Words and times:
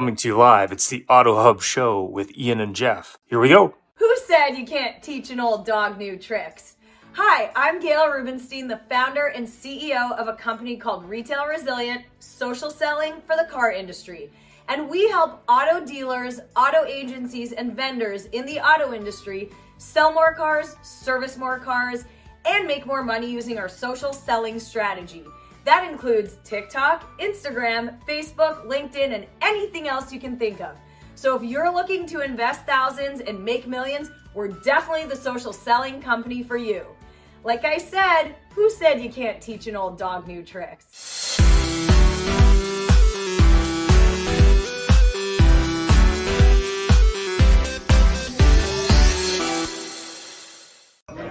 Coming 0.00 0.16
to 0.16 0.28
you 0.28 0.38
live, 0.38 0.72
it's 0.72 0.88
the 0.88 1.04
Auto 1.10 1.36
Hub 1.42 1.60
Show 1.60 2.02
with 2.02 2.34
Ian 2.34 2.58
and 2.58 2.74
Jeff. 2.74 3.18
Here 3.26 3.38
we 3.38 3.50
go. 3.50 3.74
Who 3.96 4.16
said 4.26 4.52
you 4.52 4.64
can't 4.64 5.02
teach 5.02 5.28
an 5.28 5.38
old 5.38 5.66
dog 5.66 5.98
new 5.98 6.16
tricks? 6.16 6.76
Hi, 7.12 7.52
I'm 7.54 7.80
Gail 7.80 8.08
Rubenstein, 8.08 8.66
the 8.66 8.80
founder 8.88 9.26
and 9.26 9.46
CEO 9.46 10.12
of 10.12 10.26
a 10.26 10.32
company 10.32 10.78
called 10.78 11.04
Retail 11.04 11.44
Resilient 11.44 12.04
Social 12.18 12.70
Selling 12.70 13.20
for 13.26 13.36
the 13.36 13.44
Car 13.44 13.72
Industry. 13.72 14.30
And 14.68 14.88
we 14.88 15.06
help 15.10 15.42
auto 15.50 15.84
dealers, 15.84 16.40
auto 16.56 16.86
agencies, 16.86 17.52
and 17.52 17.76
vendors 17.76 18.24
in 18.24 18.46
the 18.46 18.58
auto 18.58 18.94
industry 18.94 19.50
sell 19.76 20.14
more 20.14 20.32
cars, 20.32 20.76
service 20.80 21.36
more 21.36 21.58
cars, 21.58 22.06
and 22.46 22.66
make 22.66 22.86
more 22.86 23.04
money 23.04 23.30
using 23.30 23.58
our 23.58 23.68
social 23.68 24.14
selling 24.14 24.58
strategy. 24.60 25.26
That 25.64 25.90
includes 25.90 26.36
TikTok, 26.44 27.18
Instagram, 27.20 28.02
Facebook, 28.06 28.66
LinkedIn, 28.66 29.14
and 29.14 29.26
anything 29.42 29.88
else 29.88 30.12
you 30.12 30.18
can 30.18 30.36
think 30.36 30.60
of. 30.60 30.76
So 31.14 31.36
if 31.36 31.42
you're 31.42 31.72
looking 31.72 32.06
to 32.06 32.20
invest 32.20 32.64
thousands 32.64 33.20
and 33.20 33.44
make 33.44 33.66
millions, 33.66 34.10
we're 34.34 34.48
definitely 34.48 35.06
the 35.06 35.16
social 35.16 35.52
selling 35.52 36.00
company 36.00 36.42
for 36.42 36.56
you. 36.56 36.86
Like 37.44 37.64
I 37.64 37.78
said, 37.78 38.36
who 38.54 38.70
said 38.70 39.02
you 39.02 39.10
can't 39.10 39.40
teach 39.40 39.66
an 39.66 39.76
old 39.76 39.98
dog 39.98 40.26
new 40.26 40.42
tricks? 40.42 41.40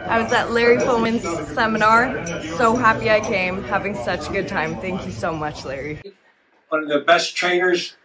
I 0.09 0.21
was 0.21 0.31
at 0.33 0.51
Larry 0.51 0.77
Pullman's 0.77 1.21
seminar. 1.53 2.25
So 2.57 2.75
happy 2.75 3.11
I 3.11 3.19
came, 3.19 3.63
having 3.63 3.93
such 3.93 4.27
a 4.27 4.31
good 4.31 4.47
time. 4.47 4.75
Thank 4.81 5.05
you 5.05 5.11
so 5.11 5.31
much, 5.31 5.65
Larry. 5.65 6.01
One 6.69 6.81
of 6.83 6.89
the 6.89 7.01
best 7.01 7.35
trainers 7.35 7.95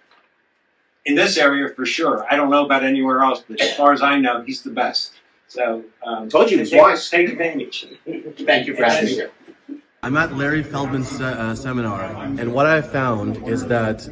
in 1.06 1.14
this 1.14 1.38
area 1.38 1.68
for 1.74 1.86
sure. 1.86 2.26
I 2.30 2.36
don't 2.36 2.50
know 2.50 2.64
about 2.64 2.84
anywhere 2.84 3.20
else, 3.20 3.42
but 3.48 3.58
as 3.60 3.74
far 3.74 3.92
as 3.92 4.02
I 4.02 4.18
know, 4.18 4.42
he's 4.42 4.62
the 4.62 4.70
best. 4.70 5.12
So, 5.48 5.84
um, 6.04 6.28
Told 6.28 6.50
you 6.50 6.58
take, 6.64 6.78
twice. 6.78 7.08
take 7.08 7.30
advantage. 7.30 7.86
Thank 8.04 8.66
you 8.66 8.76
for 8.76 8.84
having 8.84 9.06
me 9.06 9.14
here. 9.14 9.30
I'm 10.02 10.18
at 10.18 10.34
Larry 10.36 10.62
Feldman's 10.62 11.18
uh, 11.18 11.54
seminar, 11.54 12.02
and 12.02 12.52
what 12.52 12.66
I 12.66 12.82
found 12.82 13.48
is 13.48 13.64
that 13.68 14.02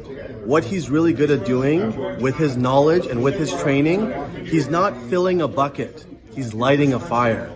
what 0.43 0.63
he's 0.63 0.89
really 0.89 1.13
good 1.13 1.29
at 1.29 1.45
doing 1.45 1.95
with 2.19 2.35
his 2.37 2.57
knowledge 2.57 3.05
and 3.05 3.21
with 3.21 3.35
his 3.35 3.53
training, 3.61 4.11
he's 4.45 4.67
not 4.67 4.97
filling 5.03 5.41
a 5.41 5.47
bucket, 5.47 6.03
he's 6.33 6.55
lighting 6.55 6.93
a 6.93 6.99
fire. 6.99 7.53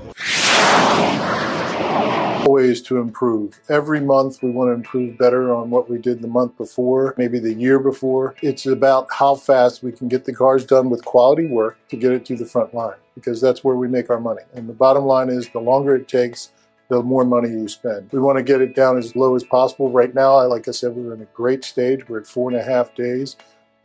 Ways 2.48 2.82
to 2.84 2.98
improve. 2.98 3.60
Every 3.70 4.00
month 4.00 4.42
we 4.42 4.50
want 4.50 4.70
to 4.70 4.74
improve 4.74 5.18
better 5.18 5.54
on 5.54 5.70
what 5.70 5.90
we 5.90 5.98
did 5.98 6.22
the 6.22 6.28
month 6.28 6.58
before, 6.58 7.14
maybe 7.18 7.40
the 7.40 7.54
year 7.54 7.80
before. 7.80 8.36
It's 8.42 8.66
about 8.66 9.08
how 9.12 9.36
fast 9.36 9.84
we 9.84 9.92
can 9.92 10.08
get 10.08 10.26
the 10.26 10.34
cars 10.34 10.66
done 10.66 10.90
with 10.90 11.06
quality 11.06 11.48
work 11.48 11.78
to 11.90 11.98
get 11.98 12.12
it 12.12 12.26
to 12.26 12.36
the 12.36 12.46
front 12.46 12.74
line 12.74 12.98
because 13.16 13.42
that's 13.42 13.64
where 13.64 13.76
we 13.76 13.88
make 13.88 14.10
our 14.10 14.20
money. 14.20 14.44
And 14.54 14.70
the 14.70 14.74
bottom 14.74 15.06
line 15.06 15.30
is 15.30 15.50
the 15.50 15.60
longer 15.60 15.96
it 15.96 16.08
takes, 16.08 16.52
the 16.90 17.02
more 17.02 17.26
money 17.26 17.50
you 17.50 17.68
spend. 17.68 18.10
We 18.12 18.20
want 18.20 18.38
to 18.38 18.44
get 18.44 18.62
it 18.62 18.76
down 18.76 18.98
as 18.98 19.16
low 19.16 19.36
as 19.36 19.44
possible. 19.44 19.90
Right 19.90 20.14
now, 20.14 20.36
I 20.36 20.44
like 20.44 20.68
I 20.68 20.72
said, 20.72 20.96
we're 20.96 21.14
in 21.14 21.22
a 21.22 21.26
great 21.26 21.64
stage. 21.64 22.08
We're 22.08 22.20
at 22.20 22.28
four 22.28 22.50
and 22.50 22.60
a 22.60 22.64
half 22.64 22.96
days. 22.96 23.36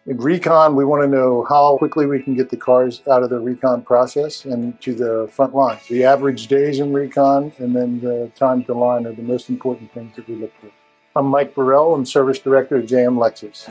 In 0.04 0.16
recon, 0.16 0.74
we 0.74 0.84
want 0.84 1.04
to 1.04 1.06
know 1.06 1.46
how 1.48 1.78
quickly 1.78 2.06
we 2.06 2.20
can 2.20 2.34
get 2.34 2.50
the 2.50 2.56
cars 2.56 3.02
out 3.08 3.22
of 3.22 3.30
the 3.30 3.38
recon 3.38 3.82
process 3.82 4.44
and 4.44 4.80
to 4.80 4.94
the 4.94 5.28
front 5.30 5.54
line. 5.54 5.78
The 5.88 6.02
average 6.02 6.48
days 6.48 6.80
in 6.80 6.92
recon 6.92 7.52
and 7.58 7.76
then 7.76 8.00
the 8.00 8.32
time 8.34 8.64
to 8.64 8.74
line 8.74 9.06
are 9.06 9.12
the 9.12 9.22
most 9.22 9.48
important 9.48 9.94
things 9.94 10.16
that 10.16 10.26
we 10.26 10.34
look 10.34 10.50
for. 10.60 10.72
I'm 11.14 11.26
Mike 11.26 11.54
Burrell. 11.54 11.94
I'm 11.94 12.04
Service 12.04 12.40
Director 12.40 12.78
at 12.78 12.86
JM 12.86 13.16
Lexus. 13.16 13.68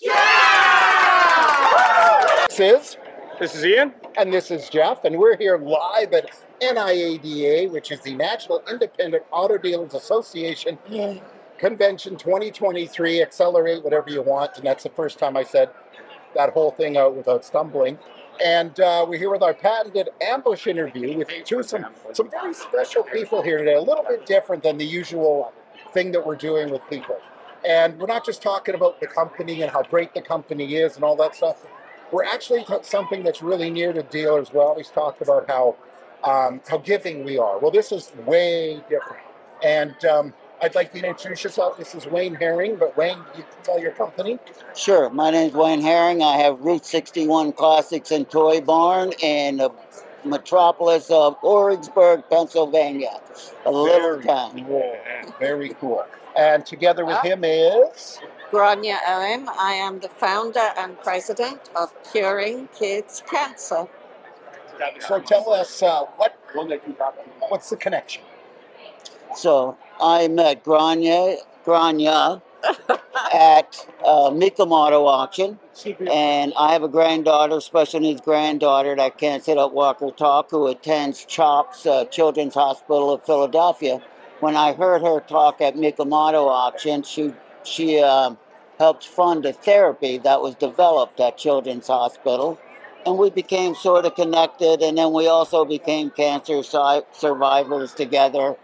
Yeah! 0.00 0.14
This 2.48 2.60
is, 2.60 2.96
This 3.38 3.54
is 3.54 3.64
Ian. 3.64 3.94
and 4.16 4.34
this 4.34 4.50
is 4.50 4.68
Jeff, 4.68 5.04
and 5.04 5.16
we're 5.16 5.36
here 5.36 5.58
live 5.58 6.12
at 6.12 6.28
NIADA, 6.60 7.70
which 7.70 7.92
is 7.92 8.00
the 8.00 8.12
National 8.16 8.60
Independent 8.68 9.22
Auto 9.30 9.56
Dealers 9.56 9.94
Association 9.94 10.76
Convention 11.56 12.16
2023. 12.16 13.22
Accelerate 13.22 13.84
whatever 13.84 14.10
you 14.10 14.22
want, 14.22 14.56
and 14.56 14.66
that's 14.66 14.82
the 14.82 14.90
first 14.90 15.20
time 15.20 15.36
I 15.36 15.44
said 15.44 15.70
that 16.34 16.52
whole 16.52 16.72
thing 16.72 16.96
out 16.96 17.14
without 17.14 17.44
stumbling. 17.44 17.96
And 18.44 18.80
uh, 18.80 19.06
we're 19.08 19.18
here 19.18 19.30
with 19.30 19.42
our 19.42 19.54
patented 19.54 20.08
ambush 20.20 20.66
interview 20.66 21.16
with 21.16 21.28
two 21.44 21.62
some 21.62 21.86
some 22.12 22.28
very 22.30 22.52
special 22.54 23.04
people 23.04 23.40
here 23.40 23.58
today. 23.58 23.74
A 23.74 23.80
little 23.80 24.04
bit 24.08 24.26
different 24.26 24.64
than 24.64 24.78
the 24.78 24.86
usual 24.86 25.52
thing 25.92 26.10
that 26.10 26.26
we're 26.26 26.34
doing 26.34 26.70
with 26.70 26.82
people. 26.90 27.18
And 27.64 28.00
we're 28.00 28.06
not 28.06 28.26
just 28.26 28.42
talking 28.42 28.74
about 28.74 28.98
the 28.98 29.06
company 29.06 29.62
and 29.62 29.70
how 29.70 29.84
great 29.84 30.12
the 30.12 30.22
company 30.22 30.74
is 30.74 30.96
and 30.96 31.04
all 31.04 31.14
that 31.16 31.36
stuff. 31.36 31.64
We're 32.10 32.24
actually 32.24 32.64
t- 32.64 32.78
something 32.82 33.22
that's 33.22 33.42
really 33.42 33.70
near 33.70 33.92
to 33.92 34.02
dealers. 34.02 34.52
We 34.52 34.60
always 34.60 34.88
talk 34.88 35.20
about 35.20 35.48
how 35.48 35.76
um, 36.24 36.60
how 36.68 36.78
giving 36.78 37.24
we 37.24 37.38
are. 37.38 37.58
Well, 37.58 37.70
this 37.70 37.92
is 37.92 38.12
way 38.26 38.82
different. 38.88 39.22
And 39.62 40.04
um, 40.04 40.34
I'd 40.60 40.74
like 40.74 40.94
you 40.94 41.02
to 41.02 41.08
introduce 41.08 41.44
yourself. 41.44 41.78
This 41.78 41.94
is 41.94 42.06
Wayne 42.06 42.34
Herring, 42.34 42.76
but 42.76 42.96
Wayne, 42.96 43.18
you 43.36 43.42
can 43.44 43.62
tell 43.62 43.78
your 43.78 43.92
company. 43.92 44.38
Sure. 44.74 45.10
My 45.10 45.30
name 45.30 45.48
is 45.50 45.54
Wayne 45.54 45.80
Herring. 45.80 46.22
I 46.22 46.36
have 46.38 46.60
Route 46.60 46.84
61 46.84 47.52
Classics 47.52 48.10
and 48.10 48.28
Toy 48.28 48.60
Barn 48.60 49.12
in 49.20 49.58
the 49.58 49.70
metropolis 50.24 51.10
of 51.10 51.40
Orwigsburg, 51.42 52.24
Pennsylvania, 52.28 53.20
a 53.64 53.70
little 53.70 54.20
town. 54.20 54.64
cool. 54.64 54.96
Very 55.38 55.70
cool. 55.74 56.04
And 56.36 56.64
together 56.66 57.04
with 57.04 57.20
him 57.22 57.44
is 57.44 58.18
Grainne 58.50 58.96
Owen. 59.06 59.46
I 59.58 59.74
am 59.74 60.00
the 60.00 60.08
founder 60.08 60.70
and 60.78 60.98
president 61.00 61.60
of 61.76 61.92
Curing 62.10 62.68
Kids 62.78 63.22
Cancer. 63.30 63.86
so 65.00 65.20
tell 65.20 65.52
us 65.52 65.82
uh, 65.82 66.04
what 66.16 66.38
what's 67.48 67.70
the 67.70 67.76
connection? 67.76 68.22
So 69.36 69.76
I 70.00 70.28
met 70.28 70.64
Grainne, 70.64 71.36
Grainne 71.66 72.40
at 73.34 73.86
uh, 74.02 74.30
Mecum 74.30 74.70
Auto 74.70 75.04
auction, 75.04 75.58
and 76.10 76.54
I 76.56 76.72
have 76.72 76.82
a 76.82 76.88
granddaughter, 76.88 77.60
special 77.60 78.00
needs 78.00 78.22
granddaughter 78.22 78.96
that 78.96 79.18
can't 79.18 79.44
sit 79.44 79.58
up, 79.58 79.72
walk, 79.72 80.00
or 80.00 80.12
talk, 80.12 80.50
who 80.50 80.66
attends 80.68 81.24
CHOPS 81.26 81.84
uh, 81.84 82.04
Children's 82.06 82.54
Hospital 82.54 83.12
of 83.12 83.24
Philadelphia. 83.24 84.00
When 84.40 84.56
I 84.56 84.72
heard 84.72 85.02
her 85.02 85.20
talk 85.20 85.60
at 85.60 85.74
Mecum 85.74 86.12
Auto 86.12 86.46
auction, 86.48 87.02
she 87.02 87.34
she 87.68 88.00
um 88.00 88.38
helped 88.78 89.06
fund 89.06 89.44
a 89.44 89.52
therapy 89.52 90.18
that 90.18 90.40
was 90.40 90.54
developed 90.54 91.18
at 91.20 91.36
Children's 91.36 91.88
Hospital, 91.88 92.58
and 93.04 93.18
we 93.18 93.28
became 93.28 93.74
sort 93.74 94.06
of 94.06 94.14
connected. 94.14 94.82
And 94.82 94.96
then 94.96 95.12
we 95.12 95.26
also 95.26 95.64
became 95.64 96.10
cancer 96.10 96.62
si- 96.62 97.02
survivors 97.12 97.92
together 97.92 98.56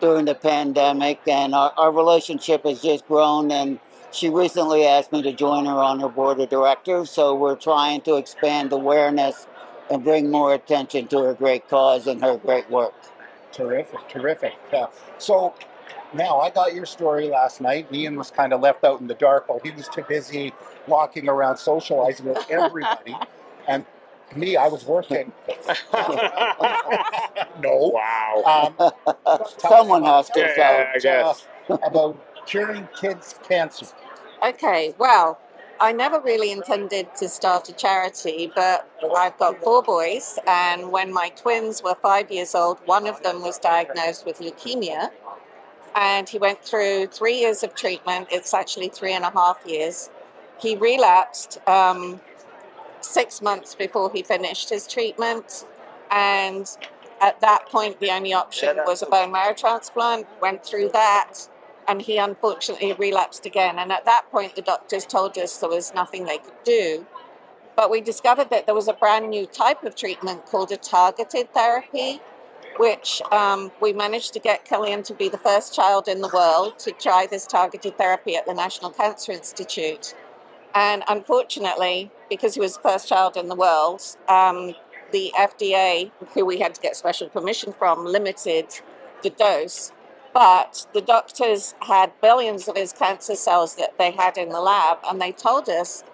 during 0.00 0.26
the 0.26 0.34
pandemic, 0.34 1.20
and 1.26 1.54
our, 1.54 1.72
our 1.78 1.92
relationship 1.92 2.64
has 2.64 2.82
just 2.82 3.06
grown. 3.08 3.50
And 3.50 3.78
she 4.10 4.28
recently 4.28 4.84
asked 4.84 5.10
me 5.10 5.22
to 5.22 5.32
join 5.32 5.64
her 5.64 5.72
on 5.72 6.00
her 6.00 6.08
board 6.08 6.38
of 6.40 6.50
directors, 6.50 7.10
so 7.10 7.34
we're 7.34 7.56
trying 7.56 8.02
to 8.02 8.16
expand 8.16 8.72
awareness 8.72 9.46
and 9.90 10.04
bring 10.04 10.30
more 10.30 10.52
attention 10.52 11.06
to 11.08 11.18
her 11.20 11.34
great 11.34 11.68
cause 11.68 12.06
and 12.06 12.22
her 12.22 12.36
great 12.36 12.70
work. 12.70 12.94
Terrific, 13.52 14.08
terrific. 14.08 14.54
Yeah. 14.72 14.86
So 15.18 15.54
now 16.14 16.40
I 16.40 16.50
got 16.50 16.74
your 16.74 16.86
story 16.86 17.28
last 17.28 17.60
night. 17.60 17.86
Ian 17.92 18.16
was 18.16 18.30
kind 18.30 18.52
of 18.52 18.60
left 18.60 18.84
out 18.84 19.00
in 19.00 19.06
the 19.06 19.14
dark 19.14 19.48
while 19.48 19.60
he 19.62 19.70
was 19.70 19.88
too 19.88 20.04
busy 20.08 20.52
walking 20.86 21.28
around 21.28 21.56
socializing 21.56 22.26
with 22.26 22.44
everybody. 22.50 23.16
and 23.68 23.84
me, 24.36 24.56
I 24.56 24.68
was 24.68 24.84
working. 24.84 25.32
no. 27.60 27.92
Wow. 27.94 28.72
Um, 28.78 29.38
Someone 29.58 30.04
has 30.04 30.28
to. 30.30 30.40
Yeah, 30.40 30.54
yeah, 30.56 30.92
I 30.94 30.98
guess. 30.98 31.46
uh, 31.68 31.76
about 31.84 32.46
curing 32.46 32.88
kids' 32.98 33.34
cancer. 33.46 33.86
Okay, 34.42 34.94
well, 34.98 35.38
I 35.80 35.92
never 35.92 36.20
really 36.20 36.52
intended 36.52 37.14
to 37.16 37.28
start 37.28 37.68
a 37.68 37.72
charity, 37.72 38.50
but 38.54 38.88
I've 39.16 39.36
got 39.38 39.60
four 39.62 39.82
boys, 39.82 40.38
and 40.46 40.90
when 40.92 41.12
my 41.12 41.30
twins 41.30 41.82
were 41.82 41.96
five 42.00 42.30
years 42.30 42.54
old, 42.54 42.78
one 42.86 43.06
of 43.06 43.22
them 43.22 43.42
was 43.42 43.58
diagnosed 43.58 44.24
with 44.26 44.38
leukemia, 44.38 45.10
and 45.94 46.28
he 46.28 46.38
went 46.38 46.62
through 46.64 47.06
three 47.08 47.38
years 47.40 47.62
of 47.62 47.74
treatment. 47.74 48.28
It's 48.30 48.54
actually 48.54 48.88
three 48.88 49.12
and 49.12 49.24
a 49.24 49.30
half 49.30 49.58
years. 49.66 50.10
He 50.60 50.76
relapsed 50.76 51.58
um, 51.66 52.20
six 53.00 53.42
months 53.42 53.74
before 53.74 54.10
he 54.12 54.22
finished 54.22 54.70
his 54.70 54.86
treatment, 54.86 55.66
and 56.10 56.68
at 57.20 57.40
that 57.40 57.68
point, 57.68 58.00
the 58.00 58.10
only 58.10 58.32
option 58.32 58.76
was 58.84 59.00
a 59.02 59.06
bone 59.06 59.30
marrow 59.30 59.54
transplant. 59.54 60.26
Went 60.40 60.64
through 60.64 60.90
that, 60.90 61.34
and 61.86 62.02
he 62.02 62.18
unfortunately 62.18 62.92
relapsed 62.94 63.46
again. 63.46 63.78
And 63.78 63.92
at 63.92 64.04
that 64.06 64.30
point, 64.30 64.56
the 64.56 64.62
doctors 64.62 65.06
told 65.06 65.38
us 65.38 65.56
there 65.58 65.70
was 65.70 65.94
nothing 65.94 66.24
they 66.24 66.38
could 66.38 66.64
do. 66.64 67.06
But 67.76 67.90
we 67.90 68.00
discovered 68.00 68.50
that 68.50 68.66
there 68.66 68.74
was 68.74 68.88
a 68.88 68.92
brand 68.92 69.30
new 69.30 69.46
type 69.46 69.84
of 69.84 69.94
treatment 69.94 70.46
called 70.46 70.72
a 70.72 70.76
targeted 70.76 71.54
therapy. 71.54 72.20
Which 72.78 73.22
um, 73.30 73.70
we 73.80 73.92
managed 73.92 74.32
to 74.34 74.40
get 74.40 74.64
Killian 74.64 75.02
to 75.04 75.14
be 75.14 75.28
the 75.28 75.38
first 75.38 75.74
child 75.74 76.08
in 76.08 76.20
the 76.20 76.30
world 76.32 76.78
to 76.80 76.92
try 76.92 77.26
this 77.26 77.46
targeted 77.46 77.96
therapy 77.98 78.36
at 78.36 78.46
the 78.46 78.54
National 78.54 78.90
Cancer 78.90 79.32
Institute. 79.32 80.14
And 80.74 81.02
unfortunately, 81.08 82.10
because 82.30 82.54
he 82.54 82.60
was 82.60 82.76
the 82.76 82.82
first 82.82 83.08
child 83.08 83.36
in 83.36 83.48
the 83.48 83.54
world, 83.54 84.02
um, 84.28 84.74
the 85.12 85.32
FDA, 85.38 86.10
who 86.34 86.44
we 86.44 86.58
had 86.58 86.74
to 86.74 86.80
get 86.80 86.96
special 86.96 87.28
permission 87.28 87.72
from, 87.72 88.06
limited 88.06 88.80
the 89.22 89.30
dose. 89.30 89.92
But 90.32 90.86
the 90.94 91.02
doctors 91.02 91.74
had 91.82 92.18
billions 92.22 92.66
of 92.66 92.76
his 92.76 92.92
cancer 92.92 93.34
cells 93.34 93.74
that 93.76 93.98
they 93.98 94.12
had 94.12 94.38
in 94.38 94.48
the 94.48 94.60
lab, 94.60 94.98
and 95.06 95.20
they 95.20 95.32
told 95.32 95.68
us 95.68 96.04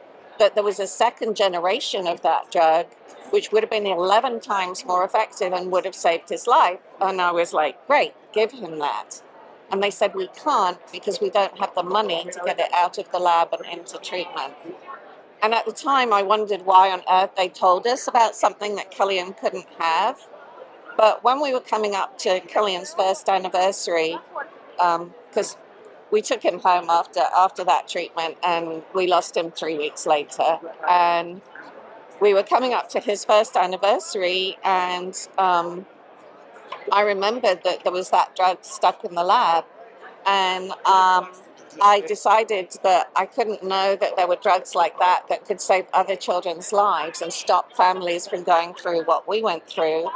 that 0.40 0.54
there 0.54 0.64
was 0.64 0.80
a 0.80 0.86
second 0.86 1.36
generation 1.36 2.06
of 2.06 2.22
that 2.22 2.50
drug, 2.50 2.86
which 3.30 3.52
would 3.52 3.62
have 3.62 3.70
been 3.70 3.86
11 3.86 4.40
times 4.40 4.84
more 4.84 5.04
effective 5.04 5.52
and 5.52 5.70
would 5.70 5.84
have 5.84 5.94
saved 5.94 6.28
his 6.28 6.46
life. 6.46 6.80
And 7.00 7.20
I 7.20 7.32
was 7.32 7.52
like, 7.52 7.84
great, 7.86 8.14
give 8.32 8.52
him 8.52 8.78
that. 8.78 9.22
And 9.70 9.82
they 9.82 9.90
said, 9.90 10.14
we 10.14 10.28
can't 10.28 10.78
because 10.92 11.20
we 11.20 11.30
don't 11.30 11.58
have 11.58 11.74
the 11.74 11.82
money 11.82 12.24
to 12.24 12.40
get 12.44 12.58
it 12.58 12.72
out 12.74 12.98
of 12.98 13.10
the 13.10 13.18
lab 13.18 13.52
and 13.52 13.66
into 13.66 13.98
treatment. 13.98 14.54
And 15.42 15.54
at 15.54 15.66
the 15.66 15.72
time, 15.72 16.12
I 16.12 16.22
wondered 16.22 16.62
why 16.64 16.90
on 16.90 17.02
earth 17.10 17.30
they 17.36 17.48
told 17.48 17.86
us 17.86 18.08
about 18.08 18.34
something 18.34 18.74
that 18.76 18.90
Killian 18.90 19.34
couldn't 19.34 19.66
have. 19.78 20.18
But 20.96 21.22
when 21.22 21.40
we 21.40 21.52
were 21.52 21.60
coming 21.60 21.94
up 21.94 22.18
to 22.20 22.40
Killian's 22.40 22.92
first 22.92 23.28
anniversary, 23.28 24.18
because 24.76 25.54
um, 25.54 25.60
we 26.10 26.22
took 26.22 26.42
him 26.42 26.58
home 26.58 26.90
after 26.90 27.20
after 27.36 27.62
that 27.64 27.86
treatment, 27.86 28.36
and 28.42 28.82
we 28.94 29.06
lost 29.06 29.36
him 29.36 29.52
three 29.52 29.78
weeks 29.78 30.06
later, 30.06 30.58
and 30.88 31.40
we 32.20 32.34
were 32.34 32.42
coming 32.42 32.74
up 32.74 32.88
to 32.90 33.00
his 33.00 33.24
first 33.24 33.56
anniversary, 33.56 34.56
and 34.64 35.14
um, 35.38 35.86
I 36.92 37.02
remembered 37.02 37.62
that 37.64 37.84
there 37.84 37.92
was 37.92 38.10
that 38.10 38.34
drug 38.34 38.58
stuck 38.62 39.04
in 39.04 39.14
the 39.14 39.24
lab, 39.24 39.64
and 40.26 40.70
um, 40.84 41.30
I 41.80 42.02
decided 42.06 42.76
that 42.82 43.10
I 43.14 43.26
couldn't 43.26 43.62
know 43.62 43.96
that 43.96 44.16
there 44.16 44.26
were 44.26 44.36
drugs 44.36 44.74
like 44.74 44.98
that 44.98 45.24
that 45.28 45.44
could 45.44 45.60
save 45.60 45.86
other 45.92 46.16
children's 46.16 46.72
lives 46.72 47.22
and 47.22 47.32
stop 47.32 47.76
families 47.76 48.26
from 48.26 48.42
going 48.42 48.74
through 48.74 49.04
what 49.04 49.28
we 49.28 49.42
went 49.42 49.68
through 49.68 50.08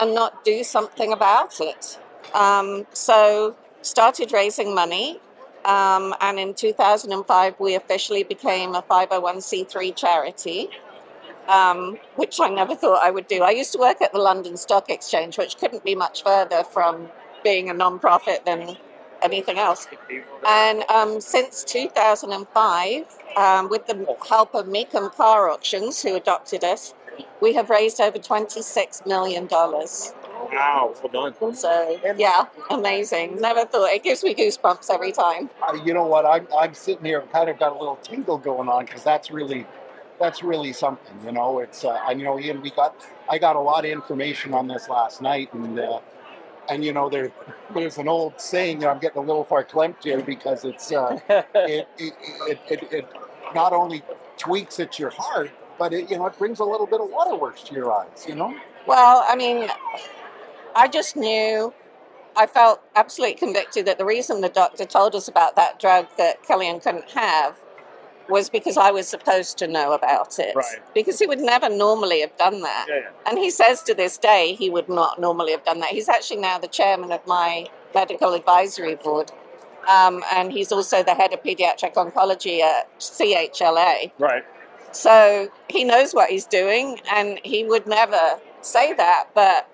and 0.00 0.14
not 0.14 0.44
do 0.44 0.64
something 0.64 1.12
about 1.12 1.60
it. 1.60 1.98
Um, 2.34 2.86
so 2.92 3.56
started 3.82 4.32
raising 4.32 4.74
money. 4.74 5.20
Um, 5.64 6.14
and 6.20 6.40
in 6.40 6.54
2005, 6.54 7.60
we 7.60 7.76
officially 7.76 8.24
became 8.24 8.74
a 8.74 8.82
501c3 8.82 9.94
charity, 9.94 10.68
um, 11.48 11.98
which 12.16 12.40
I 12.40 12.48
never 12.48 12.74
thought 12.74 13.02
I 13.02 13.10
would 13.10 13.26
do. 13.26 13.42
I 13.42 13.50
used 13.50 13.72
to 13.72 13.78
work 13.78 14.00
at 14.00 14.12
the 14.12 14.18
London 14.18 14.56
Stock 14.56 14.90
Exchange, 14.90 15.38
which 15.38 15.58
couldn't 15.58 15.84
be 15.84 15.94
much 15.94 16.22
further 16.22 16.64
from 16.64 17.08
being 17.42 17.70
a 17.70 17.74
non-profit 17.74 18.44
than 18.44 18.76
anything 19.22 19.58
else. 19.58 19.86
And 20.46 20.84
um, 20.90 21.20
since 21.20 21.64
2005, 21.64 23.06
um, 23.36 23.68
with 23.68 23.86
the 23.86 24.16
help 24.28 24.54
of 24.54 24.66
Mecum 24.66 25.14
Car 25.14 25.50
Auctions, 25.50 26.02
who 26.02 26.16
adopted 26.16 26.64
us, 26.64 26.94
we 27.40 27.54
have 27.54 27.70
raised 27.70 28.00
over 28.00 28.18
$26 28.18 29.06
million. 29.06 29.48
Wow, 29.50 30.94
well 31.02 31.30
done. 31.30 31.54
So, 31.54 31.98
yeah, 32.16 32.44
amazing. 32.70 33.40
Never 33.40 33.64
thought. 33.64 33.90
It 33.90 34.02
gives 34.02 34.22
me 34.22 34.34
goosebumps 34.34 34.90
every 34.92 35.12
time. 35.12 35.50
Uh, 35.66 35.78
you 35.84 35.94
know 35.94 36.06
what? 36.06 36.26
I'm, 36.26 36.46
I'm 36.56 36.74
sitting 36.74 37.04
here 37.04 37.20
and 37.20 37.30
kind 37.30 37.48
of 37.48 37.58
got 37.58 37.72
a 37.72 37.78
little 37.78 37.96
tingle 37.96 38.38
going 38.38 38.68
on 38.68 38.84
because 38.84 39.02
that's 39.02 39.30
really 39.30 39.66
that's 40.22 40.42
really 40.42 40.72
something. 40.72 41.16
You 41.26 41.32
know, 41.32 41.58
it's 41.58 41.84
uh, 41.84 42.00
I 42.06 42.14
know 42.14 42.38
Ian. 42.38 42.62
We 42.62 42.70
got 42.70 42.94
I 43.28 43.38
got 43.38 43.56
a 43.56 43.60
lot 43.60 43.84
of 43.84 43.90
information 43.90 44.54
on 44.54 44.68
this 44.68 44.88
last 44.88 45.20
night, 45.20 45.52
and 45.52 45.78
uh, 45.78 45.98
and 46.70 46.84
you 46.84 46.92
know 46.92 47.10
there 47.10 47.32
there's 47.74 47.98
an 47.98 48.08
old 48.08 48.40
saying 48.40 48.78
that 48.78 48.88
I'm 48.88 49.00
getting 49.00 49.18
a 49.18 49.26
little 49.26 49.44
far 49.44 49.64
verklempt 49.64 50.04
here 50.04 50.22
because 50.22 50.64
it's 50.64 50.92
uh, 50.92 51.18
it, 51.28 51.88
it, 51.98 52.14
it, 52.48 52.58
it, 52.70 52.92
it 52.92 53.08
not 53.52 53.72
only 53.72 54.02
tweaks 54.38 54.78
at 54.78 54.98
your 54.98 55.10
heart, 55.10 55.50
but 55.76 55.92
it 55.92 56.08
you 56.08 56.16
know 56.16 56.26
it 56.26 56.38
brings 56.38 56.60
a 56.60 56.64
little 56.64 56.86
bit 56.86 57.00
of 57.00 57.10
waterworks 57.10 57.62
to 57.64 57.74
your 57.74 57.92
eyes. 57.92 58.24
You 58.28 58.36
know. 58.36 58.56
Well, 58.86 59.24
I 59.28 59.34
mean, 59.34 59.68
I 60.76 60.86
just 60.88 61.16
knew. 61.16 61.74
I 62.34 62.46
felt 62.46 62.80
absolutely 62.96 63.34
convicted 63.34 63.84
that 63.84 63.98
the 63.98 64.06
reason 64.06 64.40
the 64.40 64.48
doctor 64.48 64.86
told 64.86 65.14
us 65.14 65.28
about 65.28 65.54
that 65.56 65.78
drug 65.78 66.06
that 66.16 66.42
Killian 66.42 66.80
couldn't 66.80 67.10
have 67.10 67.61
was 68.28 68.48
because 68.48 68.76
I 68.76 68.90
was 68.90 69.08
supposed 69.08 69.58
to 69.58 69.66
know 69.66 69.92
about 69.92 70.38
it. 70.38 70.54
Right. 70.54 70.78
Because 70.94 71.18
he 71.18 71.26
would 71.26 71.40
never 71.40 71.68
normally 71.68 72.20
have 72.20 72.36
done 72.36 72.60
that. 72.62 72.86
Yeah, 72.88 73.00
yeah. 73.00 73.10
And 73.26 73.38
he 73.38 73.50
says 73.50 73.82
to 73.82 73.94
this 73.94 74.18
day 74.18 74.54
he 74.54 74.70
would 74.70 74.88
not 74.88 75.20
normally 75.20 75.52
have 75.52 75.64
done 75.64 75.80
that. 75.80 75.90
He's 75.90 76.08
actually 76.08 76.40
now 76.40 76.58
the 76.58 76.68
chairman 76.68 77.12
of 77.12 77.26
my 77.26 77.66
medical 77.94 78.34
advisory 78.34 78.96
board. 78.96 79.32
Um, 79.88 80.22
and 80.32 80.52
he's 80.52 80.70
also 80.70 81.02
the 81.02 81.14
head 81.14 81.32
of 81.32 81.42
pediatric 81.42 81.94
oncology 81.94 82.60
at 82.60 82.98
CHLA. 83.00 84.12
Right. 84.18 84.44
So 84.92 85.50
he 85.68 85.84
knows 85.84 86.14
what 86.14 86.30
he's 86.30 86.44
doing, 86.44 87.00
and 87.10 87.40
he 87.42 87.64
would 87.64 87.86
never 87.86 88.38
say 88.60 88.92
that. 88.92 89.30
But 89.34 89.68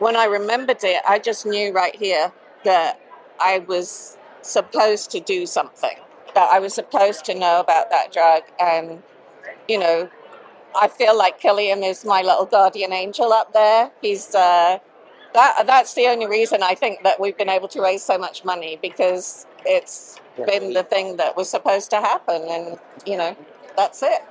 when 0.00 0.16
I 0.16 0.24
remembered 0.24 0.82
it, 0.82 1.00
I 1.08 1.18
just 1.18 1.46
knew 1.46 1.72
right 1.72 1.94
here 1.94 2.32
that 2.64 3.00
I 3.40 3.60
was 3.60 4.18
supposed 4.42 5.10
to 5.12 5.20
do 5.20 5.46
something, 5.46 5.96
that 6.34 6.50
I 6.50 6.58
was 6.58 6.74
supposed 6.74 7.24
to 7.26 7.34
know 7.34 7.60
about 7.60 7.90
that 7.90 8.12
drug. 8.12 8.42
And, 8.60 9.02
you 9.68 9.78
know, 9.78 10.08
I 10.80 10.88
feel 10.88 11.16
like 11.16 11.38
Killian 11.38 11.82
is 11.82 12.04
my 12.04 12.22
little 12.22 12.46
guardian 12.46 12.92
angel 12.92 13.32
up 13.32 13.52
there. 13.52 13.90
He's, 14.02 14.34
uh, 14.34 14.78
that, 15.32 15.66
that's 15.66 15.94
the 15.94 16.06
only 16.06 16.26
reason 16.26 16.62
I 16.62 16.74
think 16.74 17.02
that 17.02 17.20
we've 17.20 17.36
been 17.36 17.48
able 17.48 17.68
to 17.68 17.82
raise 17.82 18.02
so 18.02 18.18
much 18.18 18.44
money 18.44 18.78
because 18.80 19.46
it's 19.64 20.20
been 20.46 20.72
the 20.72 20.82
thing 20.82 21.16
that 21.16 21.36
was 21.36 21.48
supposed 21.48 21.90
to 21.90 21.96
happen. 21.96 22.42
And, 22.48 22.78
you 23.06 23.16
know, 23.16 23.36
that's 23.76 24.02
it. 24.02 24.22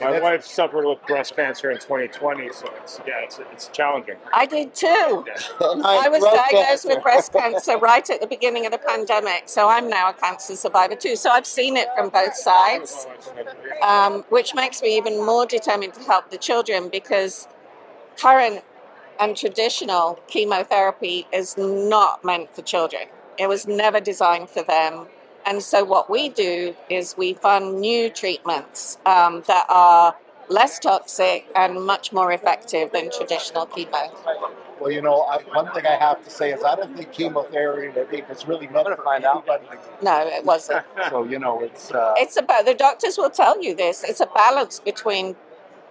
My 0.00 0.18
wife 0.18 0.44
suffered 0.44 0.86
with 0.86 0.98
breast 1.06 1.36
cancer 1.36 1.70
in 1.70 1.78
2020, 1.78 2.50
so 2.52 2.66
it's 2.82 3.00
yeah, 3.06 3.14
it's 3.22 3.38
it's 3.52 3.68
challenging. 3.68 4.16
I 4.32 4.46
did 4.46 4.74
too. 4.74 5.24
And 5.60 5.82
I 5.84 6.08
was 6.08 6.22
diagnosed 6.22 6.52
cancer. 6.52 6.88
with 6.88 7.02
breast 7.02 7.32
cancer 7.32 7.76
right 7.90 8.08
at 8.08 8.20
the 8.20 8.26
beginning 8.26 8.64
of 8.66 8.72
the 8.72 8.78
pandemic, 8.78 9.44
so 9.46 9.68
I'm 9.68 9.88
now 9.88 10.10
a 10.10 10.14
cancer 10.14 10.56
survivor 10.56 10.94
too. 10.94 11.16
So 11.16 11.30
I've 11.30 11.46
seen 11.46 11.76
it 11.76 11.88
from 11.96 12.08
both 12.08 12.34
sides, 12.34 13.06
um, 13.82 14.24
which 14.30 14.54
makes 14.54 14.80
me 14.82 14.96
even 14.96 15.24
more 15.24 15.46
determined 15.46 15.94
to 15.94 16.02
help 16.02 16.30
the 16.30 16.38
children 16.38 16.88
because 16.88 17.46
current 18.16 18.62
and 19.20 19.36
traditional 19.36 20.18
chemotherapy 20.26 21.26
is 21.32 21.56
not 21.56 22.24
meant 22.24 22.54
for 22.54 22.62
children. 22.62 23.04
It 23.38 23.48
was 23.48 23.66
never 23.66 24.00
designed 24.00 24.48
for 24.50 24.62
them. 24.62 25.06
And 25.46 25.62
so 25.62 25.84
what 25.84 26.08
we 26.08 26.28
do 26.30 26.74
is 26.88 27.14
we 27.16 27.34
fund 27.34 27.80
new 27.80 28.08
treatments 28.10 28.98
um, 29.06 29.42
that 29.46 29.66
are 29.68 30.14
less 30.48 30.78
toxic 30.78 31.46
and 31.54 31.84
much 31.84 32.12
more 32.12 32.32
effective 32.32 32.92
than 32.92 33.10
traditional 33.10 33.66
chemo. 33.66 34.10
Well, 34.80 34.90
you 34.90 35.00
know, 35.00 35.20
I, 35.22 35.38
one 35.54 35.72
thing 35.72 35.86
I 35.86 35.96
have 35.96 36.22
to 36.24 36.30
say 36.30 36.52
is 36.52 36.62
I 36.64 36.74
don't 36.74 36.96
think 36.96 37.12
chemotherapy 37.12 38.22
was 38.28 38.46
really 38.46 38.66
meant 38.66 38.88
for 38.96 39.14
anybody. 39.14 39.64
No, 40.02 40.26
it 40.26 40.44
wasn't. 40.44 40.84
So 41.10 41.24
you 41.24 41.38
know, 41.38 41.60
it's 41.60 41.90
uh, 41.92 42.14
It's 42.16 42.36
about 42.36 42.64
the 42.66 42.74
doctors 42.74 43.16
will 43.16 43.30
tell 43.30 43.62
you 43.62 43.74
this. 43.74 44.04
It's 44.04 44.20
a 44.20 44.26
balance 44.26 44.80
between 44.80 45.36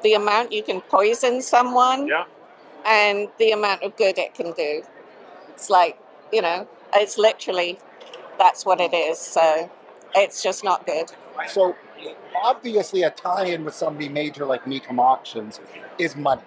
the 0.04 0.14
amount 0.14 0.52
you 0.52 0.64
can 0.64 0.82
poison 0.82 1.42
someone 1.42 2.08
Yeah. 2.08 2.26
and 2.86 3.30
the 3.40 3.52
amount 3.52 3.84
of 3.84 3.96
good 3.96 4.18
it 4.18 4.34
can 4.34 4.52
do. 4.52 4.84
It's 5.50 5.70
like, 5.70 5.98
you 6.32 6.42
know, 6.42 6.68
it's 6.94 7.18
literally 7.18 7.80
that's 8.38 8.66
what 8.66 8.80
it 8.80 8.94
is. 8.94 9.20
So 9.20 9.70
it's 10.16 10.44
just 10.44 10.64
not 10.64 10.86
good. 10.86 11.12
so 11.48 11.76
obviously 12.42 13.04
a 13.04 13.10
tie-in 13.10 13.64
with 13.64 13.74
somebody 13.74 14.10
major 14.10 14.46
like 14.46 14.66
Mecum 14.66 15.00
Auctions 15.00 15.60
is 15.98 16.16
money. 16.16 16.42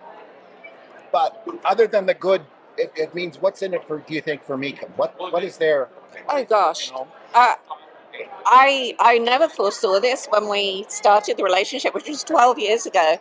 But 1.12 1.46
other 1.64 1.86
than 1.86 2.06
the 2.06 2.14
good, 2.14 2.42
it, 2.76 2.92
it 2.94 3.14
means 3.14 3.40
what's 3.40 3.62
in 3.62 3.72
it 3.74 3.86
for? 3.86 3.98
Do 3.98 4.14
you 4.14 4.20
think 4.20 4.44
for 4.44 4.56
Mecum? 4.56 4.90
What 4.96 5.14
what 5.18 5.42
is 5.42 5.56
there? 5.56 5.88
Oh 6.28 6.44
gosh. 6.44 6.92
Uh, 7.34 7.54
I 8.44 8.94
I 8.98 9.18
never 9.18 9.48
foresaw 9.48 10.00
this 10.00 10.26
when 10.26 10.48
we 10.48 10.84
started 10.88 11.36
the 11.36 11.44
relationship, 11.44 11.94
which 11.94 12.08
was 12.08 12.22
12 12.24 12.58
years 12.58 12.86
ago. 12.86 13.18